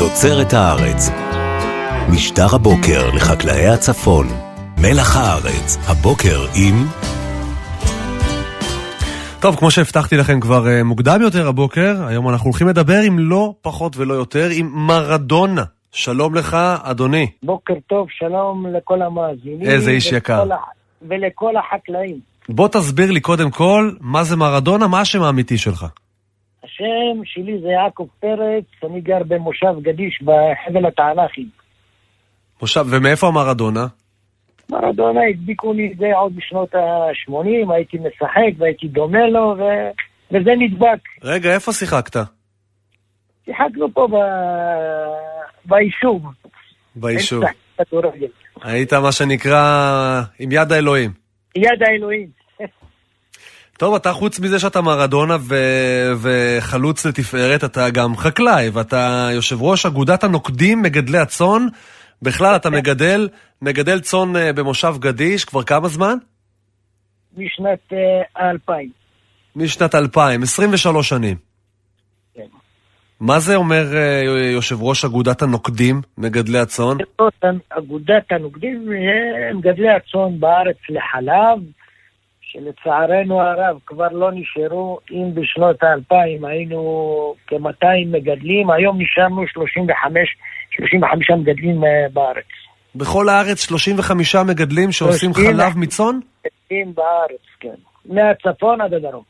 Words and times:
תוצרת 0.00 0.52
הארץ. 0.52 1.10
משטר 2.12 2.54
הבוקר 2.54 3.10
לחקלאי 3.16 3.66
הצפון. 3.66 4.26
מלח 4.82 5.16
הארץ, 5.16 5.78
הבוקר 5.88 6.38
עם... 6.54 6.74
טוב, 9.40 9.56
כמו 9.56 9.70
שהבטחתי 9.70 10.16
לכם 10.16 10.40
כבר 10.40 10.64
uh, 10.64 10.84
מוקדם 10.84 11.18
יותר 11.22 11.48
הבוקר, 11.48 12.06
היום 12.06 12.28
אנחנו 12.28 12.44
הולכים 12.50 12.68
לדבר 12.68 13.00
עם 13.06 13.18
לא 13.18 13.54
פחות 13.62 13.96
ולא 13.96 14.14
יותר, 14.14 14.48
עם 14.52 14.70
מרדונה. 14.74 15.64
שלום 15.92 16.34
לך, 16.34 16.56
אדוני. 16.82 17.30
בוקר 17.42 17.74
טוב, 17.86 18.06
שלום 18.10 18.66
לכל 18.66 19.02
המאזינים. 19.02 19.62
איזה 19.62 19.90
איש 19.90 20.12
יקר. 20.12 20.52
ה... 20.52 20.56
ולכל 21.08 21.52
החקלאים. 21.56 22.20
בוא 22.48 22.68
תסביר 22.68 23.10
לי 23.10 23.20
קודם 23.20 23.50
כל, 23.50 23.90
מה 24.00 24.24
זה 24.24 24.36
מרדונה, 24.36 24.88
מה 24.88 25.00
השם 25.00 25.22
האמיתי 25.22 25.58
שלך? 25.58 25.86
השם 26.80 27.20
שלי 27.24 27.60
זה 27.60 27.68
יעקב 27.68 28.06
פרץ, 28.20 28.64
אני 28.84 29.00
גר 29.00 29.22
במושב 29.28 29.80
גדיש 29.82 30.22
בחבל 30.22 30.86
התענכים. 30.86 31.48
מושב, 32.62 32.84
ומאיפה 32.90 33.26
המרדונה? 33.26 33.86
מרדונה 34.70 35.20
הדביקו 35.30 35.72
לי 35.72 35.92
את 35.92 35.98
זה 35.98 36.06
עוד 36.16 36.36
בשנות 36.36 36.74
ה-80, 36.74 37.72
הייתי 37.72 37.96
משחק 37.96 38.58
והייתי 38.58 38.88
דומה 38.88 39.26
לו, 39.26 39.56
ו... 39.58 39.62
וזה 40.30 40.50
נדבק. 40.58 41.00
רגע, 41.22 41.54
איפה 41.54 41.72
שיחקת? 41.72 42.16
שיחקנו 43.44 43.92
פה 43.94 44.08
ב... 44.10 44.16
ביישוב. 45.64 46.22
ביישוב. 46.96 47.44
היית 48.62 48.92
מה 48.92 49.12
שנקרא 49.12 50.22
עם 50.38 50.52
יד 50.52 50.72
האלוהים. 50.72 51.10
יד 51.56 51.82
האלוהים. 51.82 52.39
טוב, 53.80 53.94
אתה 53.94 54.12
חוץ 54.12 54.40
מזה 54.40 54.58
שאתה 54.58 54.80
מרדונה 54.80 55.36
ו... 55.40 55.54
וחלוץ 56.20 57.06
לתפארת, 57.06 57.64
אתה 57.64 57.90
גם 57.90 58.16
חקלאי, 58.16 58.68
ואתה 58.72 59.28
יושב 59.34 59.62
ראש 59.62 59.86
אגודת 59.86 60.24
הנוקדים 60.24 60.82
מגדלי 60.82 61.18
הצאן. 61.18 61.66
בכלל, 62.22 62.56
אתה 62.56 62.70
מגדל, 62.70 63.28
מגדל 63.62 64.00
צאן 64.00 64.36
אה, 64.36 64.52
במושב 64.52 64.94
גדיש 64.98 65.44
כבר 65.44 65.62
כמה 65.62 65.88
זמן? 65.88 66.16
משנת 67.36 67.92
2000. 68.40 68.78
אה, 68.78 68.84
משנת 69.56 69.94
2000, 69.94 70.42
23 70.42 71.08
שנים. 71.08 71.36
כן. 72.34 72.42
מה 73.20 73.38
זה 73.40 73.56
אומר 73.56 73.96
אה, 73.96 74.22
יושב 74.52 74.82
ראש 74.82 75.04
אגודת 75.04 75.42
הנוקדים, 75.42 76.00
מגדלי 76.18 76.58
הצאן? 76.58 76.96
אגודת 77.70 78.32
הנוקדים 78.32 78.88
הם 79.50 79.56
מגדלי 79.56 79.90
הצאן 79.90 80.40
בארץ 80.40 80.78
לחלב, 80.88 81.58
שלצערנו 82.52 83.40
הרב 83.40 83.78
כבר 83.86 84.08
לא 84.12 84.30
נשארו, 84.32 84.98
אם 85.10 85.34
בשנות 85.34 85.82
האלפיים 85.82 86.44
היינו 86.44 87.34
כ-200 87.46 88.06
מגדלים, 88.06 88.70
היום 88.70 88.98
נשארנו 89.00 89.42
35, 89.48 90.36
35 90.70 91.30
מגדלים 91.30 91.84
אה, 91.84 92.08
בארץ. 92.12 92.44
בכל 92.94 93.28
הארץ 93.28 93.62
35 93.64 94.36
מגדלים 94.36 94.92
שעושים 94.92 95.34
חלב 95.34 95.72
מצאן? 95.76 96.18
מגדלים 96.44 96.94
בארץ, 96.94 97.46
כן. 97.60 97.74
מהצפון 98.04 98.80
עד 98.80 98.94
הדרום. 98.94 99.22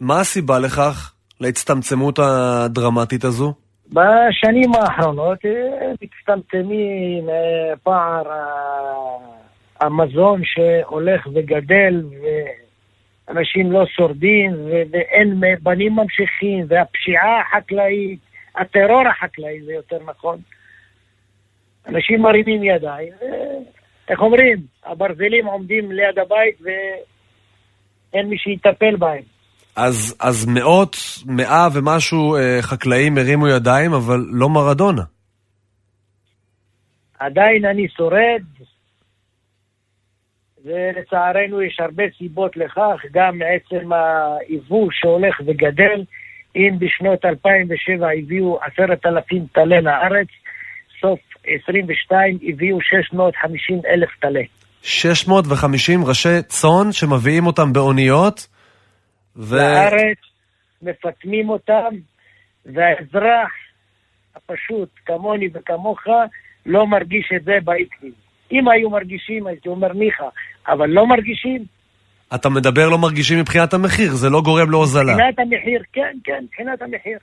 מה 0.00 0.20
הסיבה 0.20 0.58
לכך, 0.58 1.12
להצטמצמות 1.40 2.18
הדרמטית 2.18 3.24
הזו? 3.24 3.54
בשנים 3.88 4.74
האחרונות 4.74 5.38
אה, 5.44 5.92
מצטמצמים 6.02 7.28
אה, 7.28 7.76
פער 7.82 8.22
המזון 9.80 10.42
שהולך 10.44 11.26
וגדל 11.34 12.02
ואנשים 13.28 13.72
לא 13.72 13.86
שורדים 13.86 14.52
ואין 14.90 15.40
בנים 15.62 15.92
ממשיכים 15.92 16.64
והפשיעה 16.68 17.40
החקלאית, 17.40 18.18
הטרור 18.56 19.08
החקלאי 19.08 19.62
זה 19.64 19.72
יותר 19.72 19.98
נכון. 20.06 20.38
אנשים 21.88 22.22
מרימים 22.22 22.64
ידיים, 22.64 23.12
איך 24.08 24.20
אומרים, 24.20 24.56
הברזלים 24.84 25.46
עומדים 25.46 25.92
ליד 25.92 26.18
הבית 26.18 26.60
ואין 26.60 28.28
מי 28.28 28.38
שיטפל 28.38 28.96
בהם. 28.96 29.22
אז, 29.76 30.16
אז 30.20 30.46
מאות, 30.46 30.96
מאה 31.26 31.68
ומשהו 31.74 32.36
אה, 32.36 32.58
חקלאים 32.62 33.18
הרימו 33.18 33.48
ידיים, 33.48 33.92
אבל 33.92 34.24
לא 34.30 34.48
מרדונה. 34.48 35.02
עדיין 37.18 37.64
אני 37.64 37.88
שורד, 37.88 38.42
ולצערנו 40.66 41.62
יש 41.62 41.80
הרבה 41.80 42.02
סיבות 42.18 42.56
לכך, 42.56 43.02
גם 43.12 43.38
מעצם 43.38 43.90
היבוא 43.92 44.88
שהולך 44.92 45.40
וגדל. 45.46 46.04
אם 46.56 46.78
בשנות 46.78 47.24
2007 47.24 48.08
הביאו 48.18 48.58
עשרת 48.62 49.06
אלפים 49.06 49.46
טלה 49.52 49.80
לארץ, 49.80 50.28
סוף 51.00 51.20
22 51.46 52.38
הביאו 52.42 52.80
650 52.80 53.80
אלף 53.88 54.08
טלה. 54.20 54.42
650 54.82 56.04
ראשי 56.04 56.42
צאן 56.42 56.92
שמביאים 56.92 57.46
אותם 57.46 57.72
באוניות? 57.72 58.46
ו... 59.36 59.56
לארץ, 59.56 60.18
מפטמים 60.82 61.48
אותם, 61.48 61.94
והאזרח 62.66 63.50
הפשוט, 64.36 64.88
כמוני 65.06 65.48
וכמוך, 65.52 66.00
לא 66.66 66.86
מרגיש 66.86 67.32
את 67.36 67.44
זה 67.44 67.52
באיקנים. 67.64 68.12
אם 68.52 68.68
היו 68.68 68.90
מרגישים, 68.90 69.46
הייתי 69.46 69.68
אומר 69.68 69.92
ניחא, 69.92 70.28
אבל 70.68 70.86
לא 70.86 71.06
מרגישים. 71.06 71.64
אתה 72.34 72.48
מדבר 72.48 72.88
לא 72.88 72.98
מרגישים 72.98 73.38
מבחינת 73.38 73.74
המחיר, 73.74 74.12
זה 74.14 74.30
לא 74.30 74.40
גורם 74.40 74.70
להוזלה. 74.70 75.12
מבחינת 75.12 75.38
המחיר, 75.38 75.82
כן, 75.92 76.16
כן, 76.24 76.44
מבחינת 76.44 76.82
המחיר. 76.82 77.18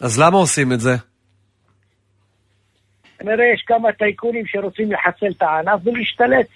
אז 0.00 0.20
למה 0.20 0.36
עושים 0.36 0.72
את 0.72 0.80
זה? 0.80 0.90
כנראה 3.18 3.44
יש 3.54 3.62
כמה 3.66 3.92
טייקונים 3.92 4.46
שרוצים 4.46 4.92
לחסל 4.92 5.26
את 5.36 5.42
הענף 5.42 5.80
ולהשתלט. 5.84 6.46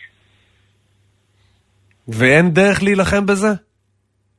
ואין 2.08 2.50
דרך 2.50 2.82
להילחם 2.82 3.26
בזה? 3.26 3.48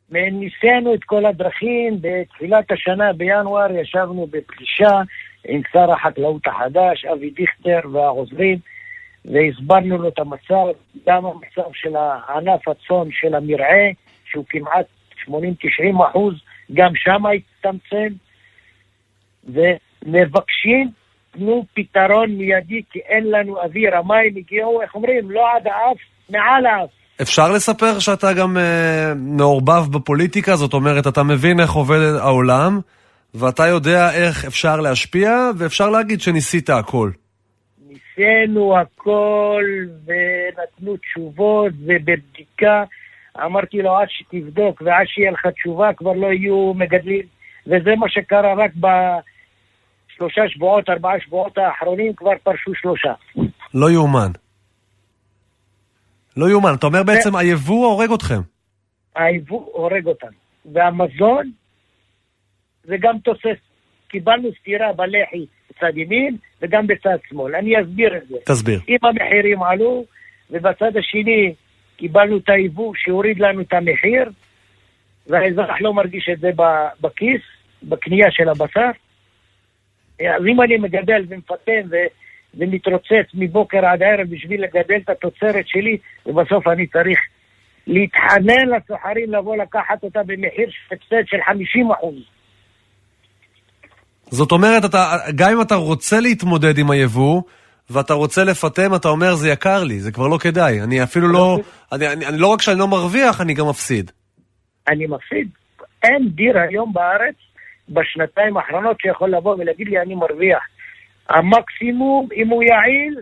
ניסינו 0.10 0.94
את 0.94 1.04
כל 1.04 1.26
הדרכים, 1.26 1.98
בתחילת 2.02 2.72
השנה, 2.72 3.14
בינואר, 3.14 3.72
ישבנו 3.72 4.28
בפגישה 4.28 5.02
עם 5.48 5.62
שר 5.74 5.92
החקלאות 5.92 6.48
החדש, 6.48 7.06
אבי 7.06 7.30
דיכטר 7.30 7.80
והעוזרים. 7.94 8.58
והסברנו 9.32 9.98
לו 9.98 10.08
את 10.08 10.20
המצב, 10.20 10.66
גם 11.08 11.26
המצב 11.26 11.70
של 11.74 11.96
הענף 11.96 12.68
הצאן 12.68 13.12
של 13.12 13.36
המרעה, 13.36 13.88
שהוא 14.26 14.46
כמעט 14.50 14.86
80-90 15.28 15.30
אחוז, 16.10 16.34
גם 16.74 16.92
שם 16.96 17.24
הצטמצם, 17.26 18.14
ומבקשים, 19.44 20.90
תנו 21.32 21.66
פתרון 21.74 22.32
מיידי, 22.32 22.82
כי 22.92 23.00
אין 23.00 23.32
לנו 23.32 23.62
אוויר, 23.62 23.98
המים 23.98 24.34
הגיעו, 24.38 24.82
איך 24.82 24.96
אומרים, 24.96 25.32
לא 25.32 25.42
עד 25.56 25.68
האף, 25.68 25.98
מעל 26.30 26.66
האף. 26.66 26.90
אפשר 27.22 27.52
לספר 27.52 28.00
שאתה 28.00 28.34
גם 28.34 28.58
אה, 28.58 29.14
מעורבב 29.16 29.92
בפוליטיקה, 29.92 30.56
זאת 30.56 30.74
אומרת, 30.74 31.08
אתה 31.08 31.24
מבין 31.24 31.60
איך 31.60 31.72
עובד 31.72 32.00
העולם, 32.20 32.80
ואתה 33.34 33.68
יודע 33.68 34.12
איך 34.14 34.46
אפשר 34.46 34.76
להשפיע, 34.82 35.50
ואפשר 35.58 35.90
להגיד 35.90 36.22
שניסית 36.22 36.70
הכל. 36.70 37.12
ניסינו 38.18 38.78
הכל 38.78 39.64
ונתנו 40.06 40.98
תשובות 40.98 41.74
ובבדיקה 41.80 42.84
אמרתי 43.46 43.82
לו 43.82 43.98
עד 43.98 44.08
שתבדוק 44.10 44.82
ועד 44.82 45.08
שיהיה 45.08 45.32
לך 45.32 45.48
תשובה 45.48 45.94
כבר 45.94 46.14
לא 46.14 46.28
יהיו 46.28 46.74
מגדלים 46.74 47.26
וזה 47.68 47.96
מה 48.00 48.10
שקרה 48.10 48.54
רק 48.54 48.72
בשלושה 48.76 50.42
שבועות, 50.50 50.90
ארבעה 50.90 51.20
שבועות 51.20 51.58
האחרונים 51.58 52.14
כבר 52.14 52.32
פרשו 52.44 52.72
שלושה. 52.76 53.14
לא 53.74 53.92
יאומן. 53.92 54.32
לא 56.38 56.50
יאומן. 56.50 56.74
אתה 56.74 56.88
אומר 56.88 57.04
בעצם 57.04 57.36
היבוא 57.36 57.88
הורג 57.88 58.12
אתכם. 58.12 58.42
היבוא 59.16 59.66
הורג 59.74 60.06
אותנו. 60.06 60.38
והמזון 60.74 61.52
זה 62.84 62.96
גם 63.00 63.20
תוסס. 63.20 63.60
קיבלנו 64.08 64.50
סטירה 64.62 64.94
בלחי 64.94 65.46
בצד 65.70 65.98
ימין 65.98 66.38
וגם 66.62 66.88
בצד 66.88 67.18
שמאל. 67.30 67.56
אני 67.56 67.82
אסביר 67.82 68.18
את 68.18 68.28
זה. 68.28 68.36
תסביר. 68.46 68.80
אם 68.90 68.98
המחירים 69.04 69.64
עלו, 69.64 70.06
ובצד 70.52 70.98
השני 70.98 71.54
קיבלנו 71.98 72.38
את 72.38 72.50
היבוא 72.50 72.94
שהוריד 72.96 73.40
לנו 73.40 73.62
את 73.62 73.74
המחיר, 73.74 74.30
והאזרח 75.28 75.82
לא 75.82 75.94
מרגיש 75.94 76.30
את 76.34 76.40
זה 76.40 76.50
בכיס, 77.02 77.42
בקנייה 77.84 78.32
של 78.32 78.50
הבשר. 78.50 78.90
אז 80.20 80.46
אם 80.48 80.62
אני 80.62 80.78
מגדל 80.78 81.26
ומפטם 81.30 81.82
ו... 81.92 81.96
ומתרוצץ 82.58 83.28
מבוקר 83.34 83.86
עד 83.86 84.04
ערב 84.04 84.28
בשביל 84.30 84.64
לגדל 84.64 84.98
את 85.04 85.10
התוצרת 85.10 85.68
שלי, 85.68 85.98
ובסוף 86.26 86.68
אני 86.68 86.88
צריך 86.88 87.20
להתחנן 87.88 88.68
לסוחרים 88.76 89.34
לבוא 89.34 89.56
לקחת 89.56 90.04
אותה 90.04 90.24
במחיר 90.24 90.70
הפסד 90.92 91.28
של 91.28 91.38
50 91.46 91.92
אחוז. 91.92 92.35
זאת 94.32 94.52
אומרת, 94.52 94.86
אתה, 94.86 95.18
גם 95.36 95.52
אם 95.52 95.62
אתה 95.62 95.76
רוצה 95.76 96.20
להתמודד 96.20 96.78
עם 96.78 96.92
היבוא, 96.92 97.42
ואתה 97.90 98.14
רוצה 98.14 98.44
לפטם, 98.44 98.96
אתה 98.96 99.08
אומר, 99.08 99.36
זה 99.36 99.50
יקר 99.50 99.84
לי, 99.84 100.00
זה 100.00 100.12
כבר 100.12 100.28
לא 100.28 100.38
כדאי. 100.38 100.82
אני 100.82 101.04
אפילו 101.04 101.28
לא... 101.28 101.60
אני, 101.92 102.08
אני, 102.08 102.26
אני 102.26 102.38
לא 102.38 102.48
רק 102.48 102.62
שאני 102.62 102.80
לא 102.80 102.88
מרוויח, 102.88 103.42
אני 103.42 103.54
גם 103.54 103.70
מפסיד. 103.70 104.12
אני 104.88 105.08
מפסיד. 105.08 105.50
אין 106.04 106.30
דיר 106.30 106.58
היום 106.58 106.94
בארץ 106.94 107.36
בשנתיים 107.90 108.58
האחרונות 108.58 108.98
שיכול 109.02 109.36
לבוא 109.36 109.56
ולהגיד 109.56 109.88
לי, 109.88 110.02
אני 110.02 110.16
מרוויח. 110.16 110.64
המקסימום, 111.30 112.28
אם 112.36 112.48
הוא 112.48 112.64
יעיל, 112.64 113.22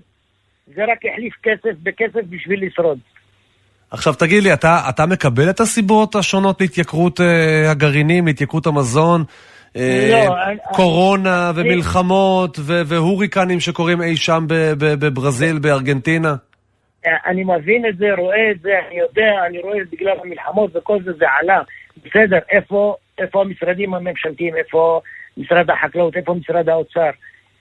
זה 0.76 0.82
רק 0.92 1.00
החליף 1.14 1.34
כסף 1.44 1.78
בכסף 1.84 2.26
בשביל 2.30 2.68
לשרוד. 2.68 3.00
עכשיו 3.92 4.14
תגיד 4.14 4.44
לי, 4.44 4.54
אתה, 4.54 4.82
אתה 4.90 5.06
מקבל 5.06 5.50
את 5.50 5.60
הסיבות 5.60 6.16
השונות 6.16 6.62
להתייקרות 6.62 7.22
אה, 7.22 7.72
הגרעינים, 7.72 8.28
להתייקרות 8.28 8.68
המזון? 8.68 9.24
אה, 9.78 10.10
לא, 10.12 10.36
קורונה 10.74 11.50
אני, 11.50 11.62
ומלחמות 11.62 12.60
והוריקנים 12.86 13.60
שקורים 13.60 14.02
אי 14.02 14.18
שם 14.18 14.46
בברזיל, 14.78 15.60
בארגנטינה? 15.60 16.36
אני 17.26 17.44
מבין 17.44 17.86
את 17.86 17.98
זה, 17.98 18.06
רואה 18.18 18.52
את 18.52 18.60
זה, 18.62 18.70
אני 18.88 19.00
יודע, 19.00 19.46
אני 19.48 19.60
רואה 19.60 19.82
את 19.82 19.90
זה 19.90 19.96
בגלל 19.96 20.18
המלחמות 20.24 20.76
וכל 20.76 21.04
זה, 21.04 21.14
זה 21.14 21.26
עלה. 21.40 21.62
בסדר, 22.06 22.40
איפה, 22.50 22.96
איפה 23.18 23.42
המשרדים 23.42 23.94
הממשלתיים, 23.94 24.56
איפה 24.56 25.02
משרד 25.38 25.70
החקלאות, 25.70 26.18
איפה 26.18 26.34
משרד 26.34 26.70
האוצר? 26.70 27.10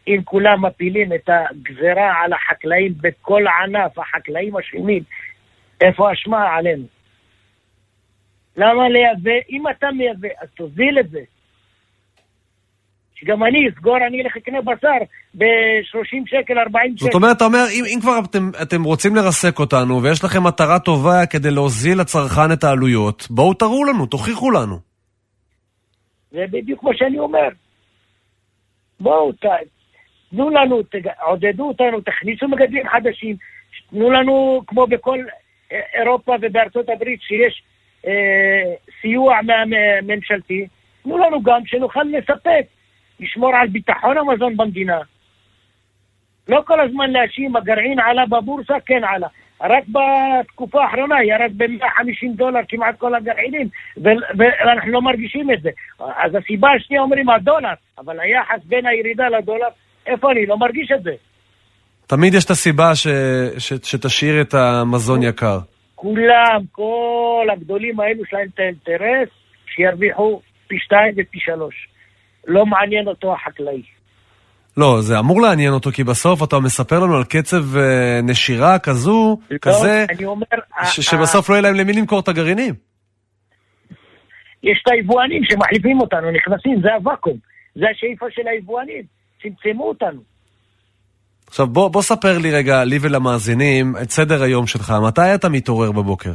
אם 0.09 0.21
כולם 0.25 0.65
מפילים 0.65 1.13
את 1.13 1.29
הגזרה 1.29 2.13
על 2.25 2.33
החקלאים 2.33 2.95
בכל 3.01 3.45
ענף, 3.63 3.99
החקלאים 3.99 4.57
אשמים, 4.57 5.03
איפה 5.81 6.11
האשמה 6.11 6.55
עלינו? 6.57 6.85
למה 8.57 8.89
לייבא? 8.89 9.41
אם 9.51 9.69
אתה 9.69 9.87
מייבא, 9.97 10.29
אז 10.41 10.49
תוזיל 10.57 10.99
את 11.01 11.11
זה. 11.11 11.21
שגם 13.23 13.45
אני 13.45 13.69
אסגור, 13.69 13.97
אני 14.07 14.23
אלך 14.23 14.37
לקנה 14.37 14.61
בשר 14.61 14.99
ב-30 15.35 16.23
שקל, 16.27 16.59
40 16.59 16.97
שקל. 16.97 17.05
זאת 17.05 17.15
אומרת, 17.15 17.37
אתה 17.37 17.45
אומר, 17.45 17.65
אם, 17.73 17.85
אם 17.95 17.99
כבר 18.01 18.19
אתם, 18.31 18.51
אתם 18.63 18.83
רוצים 18.83 19.17
לרסק 19.17 19.59
אותנו, 19.59 20.03
ויש 20.03 20.25
לכם 20.25 20.47
מטרה 20.47 20.79
טובה 20.79 21.27
כדי 21.27 21.51
להוזיל 21.51 22.01
לצרכן 22.01 22.53
את 22.53 22.65
העלויות, 22.65 23.27
בואו 23.31 23.55
תראו 23.55 23.85
לנו, 23.85 24.07
תוכיחו 24.07 24.51
לנו. 24.51 24.77
זה 26.31 26.45
בדיוק 26.51 26.83
מה 26.83 26.91
שאני 26.95 27.19
אומר. 27.19 27.49
בואו, 29.01 29.33
ת, 29.33 29.45
תנו 30.31 30.51
לנו, 30.51 30.81
עודדו 31.21 31.69
אותנו, 31.69 32.01
תכניסו 32.01 32.49
מגדלים 32.49 32.89
חדשים, 32.89 33.37
תנו 33.91 34.11
לנו, 34.11 34.63
כמו 34.67 34.87
בכל 34.87 35.19
אירופה 35.95 36.35
ובארצות 36.43 36.89
הברית, 36.89 37.21
שיש 37.23 37.63
אה, 38.07 38.75
סיוע 39.01 39.39
ממשלתי, 40.03 40.67
תנו 41.03 41.19
לנו 41.19 41.43
גם 41.43 41.61
שנוכל 41.67 42.03
לספק. 42.03 42.67
לשמור 43.23 43.57
על 43.57 43.69
ביטחון 43.69 44.19
המזון 44.19 44.57
במדינה. 44.57 44.99
לא 46.49 46.63
כל 46.67 46.81
הזמן 46.81 47.11
להאשים, 47.11 47.57
הגרעין 47.57 48.01
עלה 48.01 48.27
בבורסה, 48.27 48.75
כן 48.87 49.05
עלה. 49.05 49.29
רק 49.63 49.85
בתקופה 49.89 50.85
האחרונה 50.85 51.25
ירד 51.25 51.53
ב-150 51.57 52.37
דולר 52.37 52.61
כמעט 52.69 52.99
כל 52.99 53.15
הגרעינים, 53.15 53.69
ואנחנו 53.97 54.93
לא 54.93 55.03
מרגישים 55.03 55.51
את 55.51 55.63
זה. 55.63 55.71
אז 55.99 56.35
הסיבה 56.35 56.69
השנייה 56.77 57.03
אומרים 57.03 57.31
הדולר, 57.31 57.73
אבל 57.99 58.21
היחס 58.21 58.65
בין 58.65 58.87
הירידה 58.87 59.29
לדולר, 59.29 59.69
איפה 60.07 60.33
אני? 60.33 60.47
לא 60.47 60.59
מרגיש 60.59 60.91
את 60.95 61.03
זה. 61.03 61.11
תמיד 62.07 62.35
יש 62.35 62.45
את 62.45 62.51
הסיבה 62.51 62.95
ש, 62.95 63.07
ש, 63.59 63.73
שתשאיר 63.83 64.41
את 64.41 64.55
המזון 64.55 65.23
יקר. 65.23 65.59
כולם, 65.95 66.61
כל 66.73 67.47
הגדולים 67.53 68.01
האלו 68.01 68.23
יש 68.23 68.33
להם 68.33 68.49
את 68.55 68.59
האינטרס 68.59 69.29
שירוויחו 69.67 70.41
פי 70.67 70.79
שתיים 70.79 71.15
ופי 71.17 71.39
שלוש. 71.41 71.89
לא 72.47 72.67
מעניין 72.67 73.07
אותו 73.09 73.35
החקלאי. 73.35 73.83
לא, 74.77 75.01
זה 75.01 75.19
אמור 75.19 75.41
לעניין 75.43 75.73
אותו, 75.73 75.91
כי 75.93 76.05
בסוף 76.05 76.43
אתה 76.43 76.59
מספר 76.59 77.01
לנו 77.01 77.17
על 77.17 77.25
קצב 77.25 77.77
אה, 77.77 78.21
נשירה 78.23 78.79
כזו, 78.79 79.39
לא, 79.51 79.59
כזה, 79.63 80.05
אני 80.17 80.25
אומר, 80.25 80.47
ש- 80.85 81.01
שבסוף 81.01 81.49
לא 81.49 81.55
יהיה 81.55 81.63
להם 81.63 81.75
למי 81.75 81.93
למכור 81.93 82.21
את 82.21 82.29
הגרעינים. 82.29 82.75
יש 84.63 84.83
את 84.87 84.93
היבואנים 84.93 85.43
שמחליפים 85.51 86.01
אותנו, 86.01 86.31
נכנסים, 86.31 86.81
זה 86.83 86.95
הוואקום. 86.95 87.37
זה 87.75 87.85
השאיפה 87.91 88.27
של 88.31 88.43
היבואנים, 88.49 89.03
צמצמו 89.43 89.89
אותנו. 89.89 90.21
עכשיו 91.47 91.67
בוא, 91.67 91.89
בוא 91.89 92.03
ספר 92.03 92.39
לי 92.39 92.51
רגע, 92.51 92.85
לי 92.85 92.99
ולמאזינים, 93.01 93.95
את 94.03 94.11
סדר 94.11 94.43
היום 94.43 94.67
שלך. 94.67 94.93
מתי 95.09 95.35
אתה 95.35 95.49
מתעורר 95.49 95.93
בבוקר? 95.93 96.33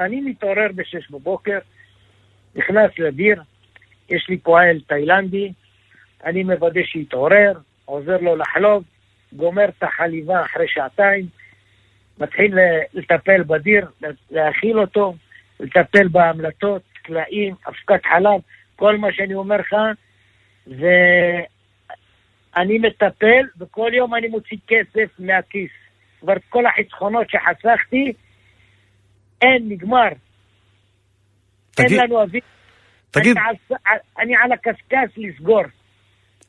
אני 0.00 0.20
מתעורר 0.20 0.68
ב-6 0.74 1.12
בבוקר, 1.12 1.58
נכנס 2.56 2.90
לדיר, 2.98 3.42
יש 4.08 4.28
לי 4.28 4.38
פועל 4.38 4.80
תאילנדי, 4.86 5.52
אני 6.24 6.42
מוודא 6.42 6.80
שיתעורר, 6.82 7.52
עוזר 7.84 8.16
לו 8.16 8.36
לחלוב, 8.36 8.84
גומר 9.32 9.64
את 9.68 9.82
החליבה 9.82 10.44
אחרי 10.44 10.68
שעתיים, 10.68 11.26
מתחיל 12.18 12.54
לטפל 12.94 13.42
בדיר, 13.42 13.86
להאכיל 14.30 14.78
אותו, 14.78 15.14
לטפל 15.60 16.08
בהמלטות, 16.08 16.82
קלעים, 17.02 17.54
אבקת 17.68 18.06
חלב, 18.06 18.40
כל 18.76 18.96
מה 18.96 19.12
שאני 19.12 19.34
אומר 19.34 19.56
לך, 19.56 19.74
ואני 22.56 22.78
מטפל, 22.78 23.46
וכל 23.58 23.90
יום 23.94 24.14
אני 24.14 24.28
מוציא 24.28 24.58
כסף 24.66 25.10
מהכיס. 25.18 25.70
כבר 26.20 26.34
כל 26.48 26.64
החסכונות 26.66 27.26
שחסכתי, 27.30 28.12
אין, 29.42 29.68
נגמר. 29.68 30.08
תגיד... 31.74 31.92
אין 31.92 32.00
לנו 32.00 32.20
אוויר 32.20 32.42
תגיד... 33.10 33.36
אני 34.18 34.36
על, 34.36 34.52
הקשקש 34.52 35.16
לסגור. 35.16 35.62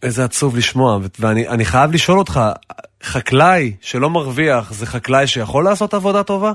איזה 0.03 0.23
עצוב 0.23 0.57
לשמוע, 0.57 0.99
ואני 1.19 1.65
חייב 1.65 1.91
לשאול 1.93 2.19
אותך, 2.19 2.39
חקלאי 3.03 3.75
שלא 3.81 4.09
מרוויח, 4.09 4.71
זה 4.71 4.85
חקלאי 4.85 5.27
שיכול 5.27 5.63
לעשות 5.63 5.93
עבודה 5.93 6.23
טובה? 6.23 6.51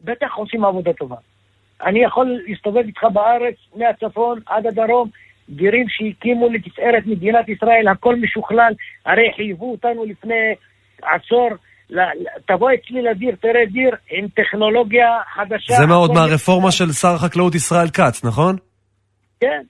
בטח 0.00 0.34
עושים 0.34 0.64
עבודה 0.64 0.92
טובה. 0.92 1.16
אני 1.86 2.04
יכול 2.04 2.40
להסתובב 2.46 2.82
איתך 2.86 3.04
בארץ, 3.12 3.54
מהצפון 3.76 4.40
עד 4.46 4.66
הדרום, 4.66 5.10
גירים 5.50 5.86
שהקימו 5.88 6.48
לתפארת 6.48 7.06
מדינת 7.06 7.48
ישראל, 7.48 7.88
הכל 7.88 8.16
משוכלל, 8.16 8.72
הרי 9.06 9.32
חייבו 9.36 9.72
אותנו 9.72 10.04
לפני 10.04 10.54
עשור 11.02 11.48
תבוא 12.46 12.70
אצלי 12.74 13.02
לדיר, 13.02 13.34
תראה 13.40 13.66
דיר 13.72 13.90
עם 14.10 14.28
טכנולוגיה 14.28 15.08
חדשה. 15.34 15.74
זה 15.74 15.86
מאוד 15.86 16.10
מהרפורמה 16.14 16.72
של 16.72 16.92
שר 16.92 17.14
החקלאות 17.14 17.54
ישראל 17.54 17.88
כץ, 17.88 18.24
נכון? 18.24 18.56
כן, 19.40 19.62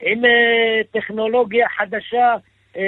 עם 0.00 0.24
uh, 0.24 0.28
טכנולוגיה 0.92 1.66
חדשה, 1.68 2.34
uh, 2.74 2.78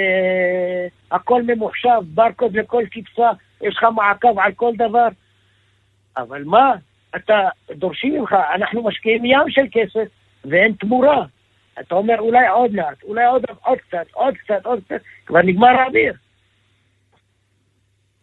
הכל 1.11 1.41
ממוחשב, 1.43 1.99
ברקוד 2.03 2.57
לכל 2.57 2.83
קצפה, 2.91 3.29
יש 3.61 3.75
לך 3.77 3.83
מעקב 3.95 4.39
על 4.39 4.51
כל 4.51 4.71
דבר. 4.77 5.07
אבל 6.17 6.43
מה, 6.43 6.73
אתה, 7.15 7.33
דורשים 7.71 8.15
ממך, 8.15 8.35
אנחנו 8.55 8.83
משקיעים 8.83 9.25
ים 9.25 9.49
של 9.49 9.65
כסף 9.71 10.11
ואין 10.45 10.73
תמורה. 10.79 11.25
אתה 11.79 11.95
אומר 11.95 12.19
אולי 12.19 12.47
עוד 12.47 12.71
מעט, 12.73 13.03
אולי 13.03 13.25
עוד, 13.25 13.45
עוד 13.63 13.77
קצת, 13.77 14.05
עוד 14.13 14.33
קצת, 14.37 14.65
עוד 14.65 14.79
קצת, 14.85 15.01
כבר 15.25 15.41
נגמר 15.41 15.67
האוויר. 15.67 16.13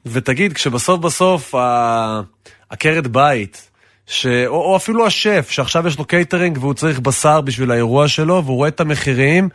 ותגיד, 0.07 0.52
כשבסוף 0.52 1.00
בסוף 1.00 1.55
עקרת 2.71 3.07
בית, 3.07 3.71
ש... 4.07 4.26
או, 4.26 4.71
או 4.71 4.76
אפילו 4.76 5.07
השף, 5.07 5.50
שעכשיו 5.50 5.87
יש 5.87 5.99
לו 5.99 6.05
קייטרינג 6.05 6.59
והוא 6.59 6.75
צריך 6.75 7.00
בשר 7.00 7.40
בשביל 7.40 7.71
האירוע 7.71 8.09
שלו, 8.09 8.45
והוא 8.45 8.57
רואה 8.57 8.69
את 8.69 8.81
המחירים, 8.81 9.49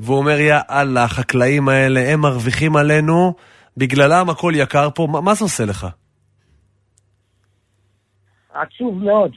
והוא 0.00 0.18
אומר, 0.18 0.40
יא 0.40 0.54
אללה, 0.70 1.04
החקלאים 1.04 1.68
האלה, 1.68 2.12
הם 2.12 2.20
מרוויחים 2.20 2.76
עלינו, 2.76 3.34
בגללם 3.76 4.30
הכל 4.30 4.52
יקר 4.56 4.88
פה, 4.94 5.08
מה, 5.10 5.20
מה 5.20 5.34
זה 5.34 5.44
עושה 5.44 5.64
לך? 5.64 5.86
עצוב 8.54 9.02
מאוד, 9.04 9.32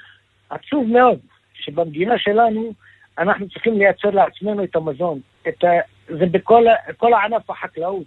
עצוב 0.50 0.88
מאוד, 0.88 1.20
שבמדינה 1.54 2.14
שלנו 2.18 2.74
אנחנו 3.18 3.50
צריכים 3.50 3.78
לייצר 3.78 4.10
לעצמנו 4.10 4.64
את 4.64 4.76
המזון. 4.76 5.20
את 5.48 5.64
ה... 5.64 5.68
זה 6.08 6.26
בכל 6.32 7.14
הענף 7.14 7.50
החקלאות. 7.50 8.06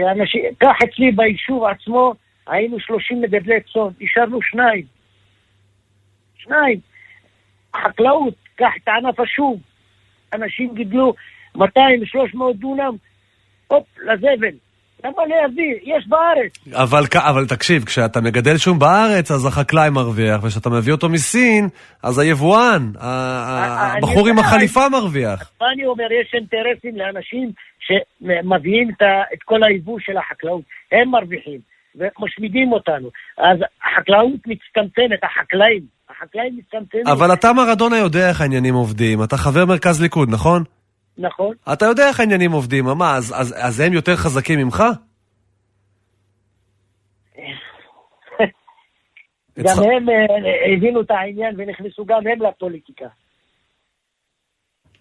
שאנשים, 0.00 0.42
קח 0.58 0.76
אצלי 0.84 1.10
ביישוב 1.12 1.64
עצמו, 1.64 2.14
היינו 2.46 2.80
30 2.80 3.20
מגדלי 3.20 3.60
צאן, 3.72 3.88
השארנו 4.02 4.42
שניים. 4.42 4.84
שניים. 6.38 6.80
חקלאות, 7.76 8.34
קח 8.56 8.72
את 8.82 8.88
ענף 8.88 9.20
השום. 9.20 9.56
אנשים 10.32 10.74
גידלו 10.74 11.14
200-300 11.56 11.60
דונם, 12.54 12.96
הופ, 13.66 13.86
לזבל. 13.98 14.56
למה 15.04 15.22
להביא? 15.26 15.74
יש 15.82 16.06
בארץ. 16.08 16.76
אבל, 16.82 17.04
אבל 17.16 17.46
תקשיב, 17.46 17.84
כשאתה 17.84 18.20
מגדל 18.20 18.56
שום 18.56 18.78
בארץ, 18.78 19.30
אז 19.30 19.46
החקלאי 19.46 19.90
מרוויח, 19.90 20.44
וכשאתה 20.44 20.70
מביא 20.70 20.92
אותו 20.92 21.08
מסין, 21.08 21.68
אז 22.02 22.18
היבואן, 22.18 22.92
הבחור 23.00 24.28
עם 24.28 24.38
החליפה 24.38 24.88
מרוויח. 24.88 25.52
מה 25.60 25.66
אני 25.74 25.86
אומר? 25.86 26.04
יש 26.20 26.34
אינטרסים 26.34 26.96
לאנשים 26.96 27.50
שמביאים 27.90 28.90
את 29.32 29.42
כל 29.44 29.62
היבוא 29.62 29.98
של 30.00 30.16
החקלאות. 30.16 30.62
הם 30.92 31.10
מרוויחים, 31.10 31.60
ומשמידים 31.94 32.72
אותנו. 32.72 33.10
אז 33.38 33.58
החקלאות 33.84 34.40
מצטמצמת, 34.46 35.24
החקלאים. 35.24 35.82
החקלאים 36.10 36.56
מצטמצמים. 36.56 37.06
אבל 37.06 37.32
אתה 37.32 37.52
מרדונה 37.52 37.98
יודע 37.98 38.28
איך 38.28 38.40
העניינים 38.40 38.74
עובדים. 38.74 39.22
אתה 39.22 39.36
חבר 39.36 39.66
מרכז 39.66 40.02
ליכוד, 40.02 40.28
נכון? 40.30 40.62
נכון. 41.18 41.54
אתה 41.72 41.84
יודע 41.84 42.08
איך 42.08 42.20
העניינים 42.20 42.52
עובדים, 42.52 42.84
מה, 42.84 43.16
אז, 43.16 43.34
אז, 43.36 43.54
אז 43.58 43.80
הם 43.80 43.92
יותר 43.92 44.16
חזקים 44.16 44.58
ממך? 44.58 44.78
גם 49.66 49.78
הם 49.78 50.08
אה, 50.08 50.74
הבינו 50.76 51.00
את 51.00 51.10
העניין 51.10 51.54
ונכנסו 51.58 52.04
גם 52.04 52.26
הם 52.26 52.42
לפוליטיקה. 52.42 53.06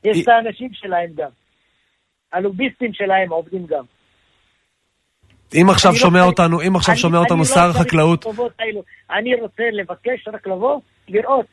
יש 0.03 0.23
את 0.23 0.27
האנשים 0.27 0.69
שלהם 0.73 1.09
גם. 1.15 1.29
הלוביסטים 2.33 2.93
שלהם 2.93 3.29
עובדים 3.31 3.65
גם. 3.65 3.83
אם 5.55 5.69
עכשיו 5.69 5.91
לא 5.91 5.97
שומע 5.97 6.23
רוצה- 6.23 6.43
אותנו, 6.43 6.61
אם 6.67 6.75
עכשיו 6.75 6.95
שומע 6.97 7.17
אותנו 7.17 7.37
לא 7.37 7.43
שר 7.45 7.69
החקלאות. 7.69 8.25
אני 9.11 9.35
רוצה 9.35 9.63
לבקש 9.71 10.27
רק 10.33 10.47
לבוא, 10.47 10.79
לראות. 11.07 11.45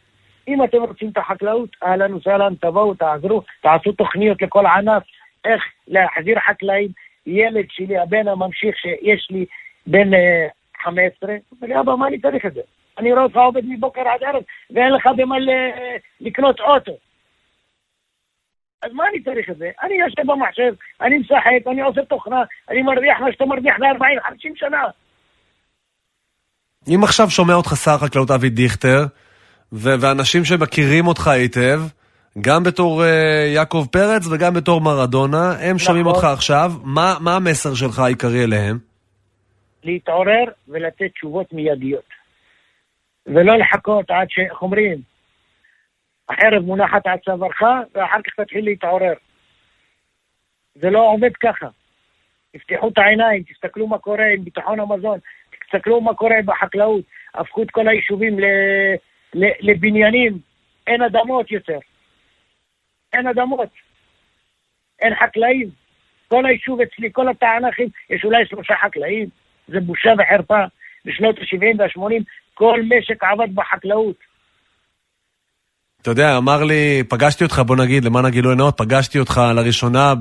אם 0.49 0.65
אתם 0.65 0.79
רוצים 0.83 1.09
את 1.09 1.17
החקלאות, 1.19 1.71
אהלן 1.83 2.15
וסהלן, 2.15 2.55
תבואו, 2.61 2.95
תעזרו, 2.95 3.43
תעשו 3.63 3.93
תוכניות 3.93 4.43
לכל 4.43 4.67
ענף, 4.67 5.03
איך 5.45 5.63
להחזיר 5.89 6.39
חקלאים. 6.51 6.89
ילד 7.27 7.65
שלי, 7.71 7.99
הבן 7.99 8.29
הממשיך 8.29 8.77
שיש 8.79 9.29
לי, 9.31 9.45
בן 9.87 10.15
אה, 10.15 10.47
15, 10.85 11.31
אומר 11.53 11.69
לי, 11.75 11.81
אבא, 11.81 11.95
מה 11.95 12.07
אני 12.09 12.19
צריך 12.21 12.47
את 12.47 12.55
זה? 12.55 12.61
אני 12.99 13.13
רואה 13.13 13.23
אותך 13.23 13.37
עובד 13.37 13.63
מבוקר 13.69 14.01
עד 14.01 14.23
ערב, 14.23 14.43
ואין 14.71 14.93
לך 14.93 15.09
במה 15.17 15.39
ל- 15.39 15.73
לקנות 16.21 16.61
אוטו. 16.61 16.93
אז 18.83 18.93
מה 18.93 19.05
אני 19.11 19.23
צריך 19.23 19.51
את 19.51 19.57
זה? 19.57 19.71
אני 19.83 19.95
יושב 19.95 20.33
במחשב, 20.33 20.73
אני 21.01 21.19
משחק, 21.19 21.71
אני 21.73 21.81
עושה 21.81 22.05
תוכנה, 22.05 22.43
אני 22.71 22.83
מרוויח 22.83 23.21
מה 23.21 23.33
שאתה 23.33 23.45
מרוויח 23.45 23.77
ב-40-50 23.79 24.53
שנה. 24.55 24.83
אם 26.89 27.05
עכשיו 27.05 27.31
שומע 27.31 27.55
אותך 27.55 27.73
שר 27.85 27.91
החקלאות 27.91 28.31
אבי 28.31 28.51
דיכטר, 28.51 29.05
ו- 29.73 30.01
ואנשים 30.01 30.45
שמכירים 30.45 31.07
אותך 31.07 31.29
היטב, 31.29 31.81
גם 32.41 32.63
בתור 32.63 33.03
uh, 33.03 33.07
יעקב 33.55 33.87
פרץ 33.93 34.27
וגם 34.27 34.55
בתור 34.55 34.81
מרדונה, 34.81 35.53
הם 35.61 35.79
שומעים 35.79 36.07
נכון. 36.07 36.15
אותך 36.15 36.25
עכשיו, 36.25 36.73
מה, 36.85 37.15
מה 37.21 37.37
המסר 37.37 37.75
שלך 37.75 37.99
העיקרי 37.99 38.45
אליהם? 38.45 38.79
להתעורר 39.85 40.45
ולתת 40.69 41.13
תשובות 41.15 41.53
מיידיות. 41.53 42.09
ולא 43.27 43.59
לחכות 43.59 44.11
עד 44.11 44.27
ש... 44.31 44.39
איך 44.39 44.63
אומרים? 44.63 45.16
החרב 46.29 46.63
מונחת 46.63 47.07
על 47.07 47.19
צווארך, 47.25 47.63
ואחר 47.95 48.23
כך 48.23 48.41
תתחיל 48.41 48.65
להתעורר. 48.65 49.15
זה 50.75 50.91
לא 50.91 51.11
עובד 51.13 51.37
ככה. 51.37 51.67
תפתחו 52.53 52.89
את 52.89 52.99
העיניים, 52.99 53.43
תסתכלו 53.43 53.87
מה 53.87 53.99
קורה 53.99 54.27
עם 54.27 54.45
ביטחון 54.45 54.81
המזון, 54.81 55.19
תסתכלו 55.61 56.01
מה 56.01 56.15
קורה 56.15 56.37
בחקלאות. 56.45 57.05
הפכו 57.35 57.63
את 57.63 57.71
כל 57.71 57.89
היישובים 57.89 58.41
ל... 58.41 58.45
ל... 59.35 59.45
לבניינים, 59.61 60.39
אין 60.87 61.03
אדמות 61.03 61.51
יותר. 61.51 61.79
אין 63.13 63.27
אדמות. 63.27 63.69
אין 64.99 65.15
חקלאים. 65.15 65.69
כל 66.29 66.47
היישוב 66.47 66.81
אצלי, 66.81 67.09
כל 67.13 67.29
התענכים, 67.29 67.89
יש 68.11 68.25
אולי 68.25 68.47
שלושה 68.47 68.75
חקלאים. 68.77 69.29
זה 69.69 69.81
בושה 69.81 70.11
וחרפה. 70.19 70.65
בשנות 71.05 71.39
ה-70 71.39 71.79
וה-80 71.79 72.23
כל 72.55 72.81
משק 72.89 73.25
עבד 73.25 73.55
בחקלאות. 73.55 74.17
אתה 76.07 76.13
יודע, 76.13 76.37
אמר 76.37 76.65
לי, 76.65 77.03
פגשתי 77.09 77.45
אותך, 77.45 77.63
בוא 77.67 77.77
נגיד, 77.77 78.05
למען 78.05 78.25
הגילוי 78.25 78.53
הנאות, 78.53 78.75
פגשתי 78.77 79.19
אותך 79.19 79.41
לראשונה 79.55 80.15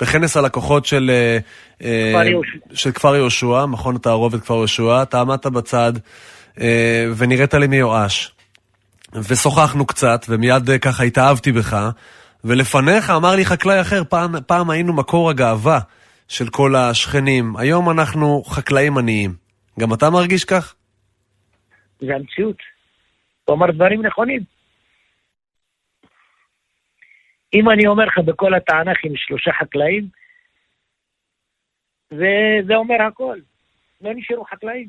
בכנס 0.00 0.36
הלקוחות 0.36 0.86
של, 0.86 1.10
אה, 1.10 1.38
אה, 1.82 2.12
כפר 2.12 2.26
יהושע. 2.26 2.58
של 2.74 2.92
כפר 2.92 3.16
יהושע, 3.16 3.66
מכון 3.66 3.96
התערובת 3.96 4.40
כפר 4.40 4.54
יהושע. 4.54 5.02
אתה 5.02 5.20
עמדת 5.20 5.46
בצד 5.46 5.92
אה, 6.60 7.06
ונראית 7.16 7.54
לי 7.54 7.66
מיואש. 7.66 8.32
ושוחחנו 9.14 9.86
קצת, 9.86 10.26
ומיד 10.28 10.70
ככה 10.80 11.04
התאהבתי 11.04 11.52
בך. 11.52 11.90
ולפניך 12.44 13.10
אמר 13.10 13.36
לי 13.36 13.44
חקלאי 13.44 13.80
אחר, 13.80 14.02
פעם, 14.04 14.34
פעם 14.46 14.70
היינו 14.70 14.92
מקור 14.92 15.30
הגאווה 15.30 15.80
של 16.28 16.48
כל 16.48 16.76
השכנים, 16.76 17.56
היום 17.56 17.90
אנחנו 17.90 18.42
חקלאים 18.46 18.98
עניים. 18.98 19.34
גם 19.80 19.94
אתה 19.94 20.10
מרגיש 20.10 20.44
כך? 20.44 20.74
זה 22.00 22.14
המציאות. 22.14 22.56
הוא 23.44 23.56
אמר 23.56 23.70
דברים 23.70 24.06
נכונים. 24.06 24.57
אם 27.54 27.70
אני 27.70 27.86
אומר 27.86 28.04
לך 28.04 28.18
בכל 28.18 28.54
התענכים 28.54 29.16
שלושה 29.16 29.52
חקלאים, 29.52 30.08
וזה 32.10 32.74
אומר 32.74 33.02
הכל. 33.02 33.38
לא 34.00 34.10
נשארו 34.14 34.44
חקלאים. 34.44 34.88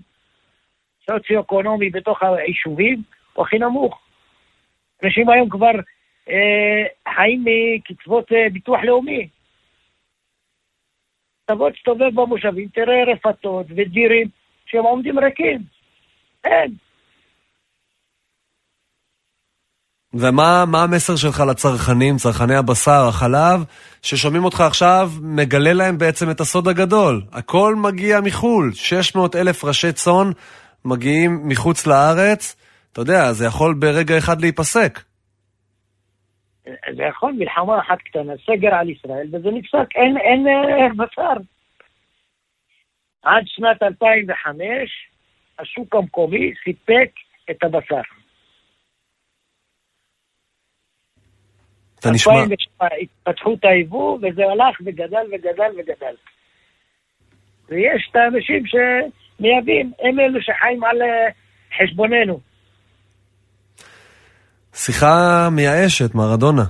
סוציו-אקונומי 1.06 1.90
בתוך 1.90 2.24
היישובים 2.24 3.02
הוא 3.34 3.46
הכי 3.46 3.60
נמוך. 3.60 4.02
אנשים 5.04 5.30
היום 5.30 5.50
כבר 5.50 5.72
אה, 6.30 7.14
חיים 7.16 7.46
מקצבות 7.46 8.32
אה, 8.32 8.50
ביטוח 8.54 8.80
לאומי. 8.84 9.28
תבוא 11.46 11.70
תסתובב 11.70 12.16
במושבים, 12.16 12.68
תראה 12.68 13.04
רפתות 13.04 13.66
ודירים 13.70 14.28
שהם 14.66 14.84
עומדים 14.84 15.20
ריקים. 15.20 15.60
אין. 16.44 16.89
ומה 20.14 20.64
מה 20.68 20.84
המסר 20.84 21.16
שלך 21.16 21.44
לצרכנים, 21.50 22.16
צרכני 22.16 22.56
הבשר, 22.56 23.08
החלב, 23.10 23.64
ששומעים 24.02 24.44
אותך 24.44 24.62
עכשיו, 24.62 25.10
מגלה 25.22 25.74
להם 25.74 25.98
בעצם 25.98 26.32
את 26.32 26.40
הסוד 26.40 26.68
הגדול. 26.68 27.22
הכל 27.32 27.76
מגיע 27.76 28.20
מחו"ל, 28.22 28.72
600 28.74 29.36
אלף 29.36 29.66
ראשי 29.66 29.92
צאן 29.92 30.32
מגיעים 30.86 31.42
מחוץ 31.48 31.88
לארץ. 31.88 32.56
אתה 32.92 33.02
יודע, 33.02 33.32
זה 33.32 33.46
יכול 33.46 33.76
ברגע 33.80 34.18
אחד 34.18 34.42
להיפסק. 34.42 35.00
זה 36.66 37.04
יכול 37.04 37.32
מלחמה 37.32 37.80
אחת 37.80 37.98
קטנה, 37.98 38.34
סגר 38.46 38.76
על 38.76 38.90
ישראל, 38.90 39.28
וזה 39.32 39.50
נפסק, 39.52 39.96
אין, 39.96 40.18
אין 40.18 40.48
אה, 40.48 40.88
בשר. 40.98 41.34
עד 43.24 43.44
שנת 43.46 43.84
2005 43.84 44.64
השוק 45.60 45.96
המקומי 45.96 46.54
סיפק 46.64 47.10
את 47.52 47.64
הבשר. 47.64 48.02
אתה 52.00 52.12
נשמע... 52.12 52.34
2007 52.34 52.88
התפתחו 53.02 53.54
את 53.54 53.66
היבוא, 53.66 54.18
וזה 54.18 54.44
הלך 54.44 54.78
וגדל 54.86 55.26
וגדל 55.32 55.72
וגדל. 55.78 56.16
ויש 57.70 58.08
את 58.12 58.16
האנשים 58.16 58.64
שמייבאים, 58.66 59.92
הם 60.04 60.20
אלו 60.20 60.42
שחיים 60.42 60.84
על 60.84 61.02
אה, 61.02 61.28
חשבוננו. 61.78 62.40
שיחה 64.74 65.48
מייאשת, 65.52 66.16
מרדונה. 66.16 66.64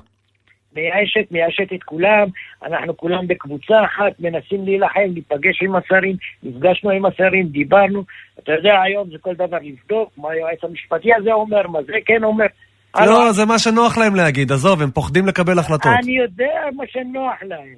מייאשת, 0.76 1.32
מייאשת 1.32 1.74
את 1.74 1.84
כולם, 1.84 2.28
אנחנו 2.64 2.98
כולם 2.98 3.28
בקבוצה 3.28 3.86
אחת, 3.86 4.20
מנסים 4.20 4.66
להילחם, 4.66 5.10
להיפגש 5.14 5.64
עם 5.64 5.76
השרים, 5.76 6.16
נפגשנו 6.44 6.90
עם 6.90 7.06
השרים, 7.06 7.48
דיברנו, 7.48 8.04
אתה 8.40 8.52
יודע, 8.52 8.82
היום 8.82 9.10
זה 9.12 9.18
כל 9.22 9.34
דבר 9.34 9.58
לבדוק, 9.62 10.12
מה 10.18 10.32
היועץ 10.32 10.64
המשפטי 10.64 11.14
הזה 11.14 11.34
אומר, 11.34 11.68
מה 11.68 11.84
זה 11.84 11.94
כן 12.06 12.24
אומר. 12.24 12.46
לא, 12.96 13.32
זה 13.32 13.46
מה 13.46 13.60
שנוח 13.60 13.98
להם 13.98 14.16
להגיד, 14.16 14.52
עזוב, 14.52 14.82
הם 14.82 14.92
פוחדים 14.92 15.28
לקבל 15.28 15.60
החלטות. 15.60 15.92
אני 16.04 16.18
יודע 16.18 16.60
מה 16.76 16.84
שנוח 16.88 17.44
להם. 17.50 17.76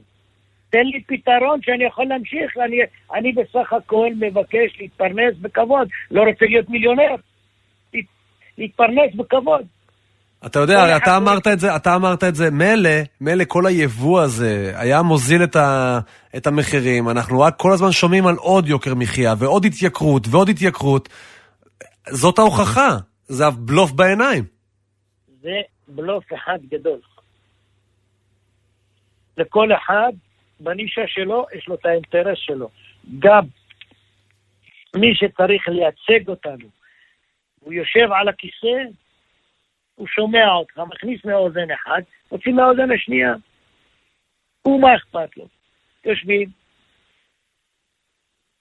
תן 0.69 0.83
לי 0.83 1.01
פתרון 1.07 1.59
שאני 1.61 1.83
יכול 1.85 2.05
להמשיך, 2.09 2.57
אני, 2.65 2.77
אני 3.19 3.31
בסך 3.31 3.73
הכל 3.73 4.07
מבקש 4.19 4.77
להתפרנס 4.79 5.35
בכבוד, 5.41 5.87
לא 6.11 6.21
רוצה 6.21 6.45
להיות 6.45 6.69
מיליונר, 6.69 7.15
להת- 7.93 8.05
להתפרנס 8.57 9.15
בכבוד. 9.15 9.61
אתה 10.45 10.59
יודע, 10.59 10.81
הרי 10.81 10.95
אתה 10.95 11.17
אמרת 11.17 11.47
את 11.47 11.59
זה, 11.59 11.75
אתה 11.75 11.95
אמרת 11.95 12.23
את 12.23 12.35
זה, 12.35 12.51
מילא, 12.51 12.89
מילא 13.21 13.43
כל 13.47 13.65
היבוא 13.65 14.21
הזה 14.21 14.71
היה 14.75 15.01
מוזיל 15.01 15.43
את, 15.43 15.55
ה, 15.55 15.99
את 16.37 16.47
המחירים, 16.47 17.09
אנחנו 17.09 17.39
רק 17.39 17.55
כל 17.57 17.73
הזמן 17.73 17.91
שומעים 17.91 18.27
על 18.27 18.35
עוד 18.35 18.67
יוקר 18.67 18.95
מחיה 18.95 19.33
ועוד 19.37 19.65
התייקרות 19.65 20.27
ועוד 20.29 20.49
התייקרות. 20.49 21.09
זאת 22.09 22.39
ההוכחה, 22.39 22.89
זה 23.27 23.47
הבלוף 23.47 23.91
בעיניים. 23.91 24.60
זה 25.41 25.61
בלוף 25.87 26.33
אחד 26.33 26.59
גדול. 26.69 26.99
לכל 29.37 29.73
אחד, 29.73 30.11
בנישה 30.59 31.07
שלו, 31.07 31.45
יש 31.53 31.67
לו 31.67 31.75
את 31.75 31.85
האינטרס 31.85 32.37
שלו. 32.37 32.69
גם 33.19 33.43
מי 34.95 35.15
שצריך 35.15 35.67
לייצג 35.67 36.29
אותנו, 36.29 36.67
הוא 37.59 37.73
יושב 37.73 38.11
על 38.11 38.27
הכיסא, 38.27 38.83
הוא 39.95 40.07
שומע 40.07 40.47
אותך, 40.49 40.77
מכניס 40.77 41.25
מאוזן 41.25 41.71
אחד, 41.71 42.01
מוציא 42.31 42.53
מהאוזן 42.53 42.91
השנייה. 42.91 43.33
הוא, 44.61 44.81
מה 44.81 44.95
אכפת 44.95 45.37
לו? 45.37 45.47
יושבים 46.05 46.49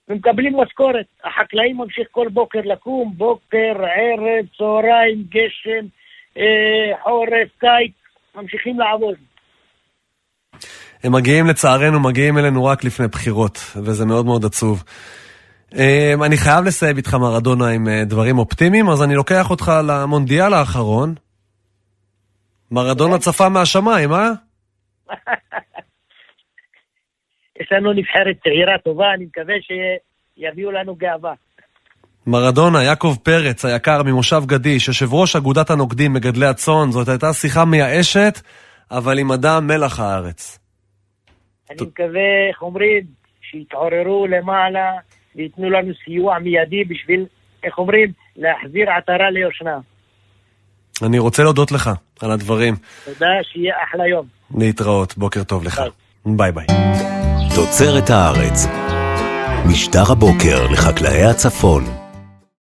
ומקבלים 0.08 0.56
משכורת. 0.56 1.06
החקלאי 1.24 1.72
ממשיך 1.72 2.08
כל 2.10 2.28
בוקר 2.28 2.60
לקום, 2.64 3.12
בוקר, 3.16 3.72
ערב, 3.96 4.46
צהריים, 4.58 5.24
גשם, 5.28 5.86
חורף, 7.02 7.48
קיץ, 7.58 7.92
ממשיכים 8.34 8.78
לעבוד. 8.80 9.14
הם 11.04 11.12
מגיעים 11.12 11.46
לצערנו, 11.46 12.00
מגיעים 12.00 12.38
אלינו 12.38 12.64
רק 12.64 12.84
לפני 12.84 13.08
בחירות, 13.08 13.58
וזה 13.76 14.06
מאוד 14.06 14.26
מאוד 14.26 14.44
עצוב. 14.44 14.84
אמ, 15.74 16.22
אני 16.22 16.36
חייב 16.36 16.64
לסיים 16.64 16.96
איתך 16.96 17.14
מרדונה 17.14 17.68
עם 17.68 17.88
אה, 17.88 18.04
דברים 18.04 18.38
אופטימיים, 18.38 18.88
אז 18.88 19.02
אני 19.02 19.14
לוקח 19.14 19.50
אותך 19.50 19.72
למונדיאל 19.88 20.52
האחרון. 20.52 21.14
מרדונה 22.70 23.18
צפה 23.18 23.48
מהשמיים, 23.48 24.12
אה? 24.12 24.30
יש 27.60 27.72
לנו 27.72 27.92
נבחרת 27.92 28.36
צעירה 28.44 28.78
טובה, 28.84 29.14
אני 29.14 29.24
מקווה 29.24 29.54
שיביאו 29.60 30.70
לנו 30.70 30.94
גאווה. 30.94 31.34
מרדונה, 32.26 32.82
יעקב 32.82 33.16
פרץ 33.22 33.64
היקר 33.64 34.02
ממושב 34.02 34.42
גדיש, 34.46 34.88
יושב 34.88 35.14
ראש 35.14 35.36
אגודת 35.36 35.70
הנוקדים 35.70 36.12
מגדלי 36.12 36.46
הצאן, 36.46 36.90
זאת 36.90 37.08
הייתה 37.08 37.32
שיחה 37.32 37.64
מייאשת, 37.64 38.40
אבל 38.90 39.18
עם 39.18 39.32
אדם 39.32 39.66
מלח 39.66 40.00
הארץ. 40.00 40.58
אני 41.70 41.76
מקווה, 41.82 42.48
איך 42.50 42.62
אומרים, 42.62 43.02
שיתעוררו 43.50 44.26
למעלה 44.26 44.90
וייתנו 45.36 45.70
לנו 45.70 45.92
סיוע 46.04 46.38
מיידי 46.38 46.84
בשביל, 46.84 47.26
איך 47.64 47.78
אומרים, 47.78 48.12
להחזיר 48.36 48.90
עטרה 48.90 49.30
ליושנה. 49.30 49.78
אני 51.02 51.18
רוצה 51.18 51.42
להודות 51.42 51.72
לך 51.72 51.90
על 52.20 52.30
הדברים. 52.30 52.74
תודה, 53.04 53.26
שיהיה 53.42 53.74
אחלה 53.84 54.06
יום. 54.06 54.26
להתראות, 54.58 55.18
בוקר 55.18 55.44
טוב 55.44 55.64
לך. 55.64 55.82
ביי 56.26 56.52
ביי. 56.52 56.66
תוצרת 57.54 58.10
הארץ. 58.10 58.66
משטר 59.70 60.12
הבוקר 60.12 60.66
לחקלאי 60.72 61.24
הצפון. 61.24 61.99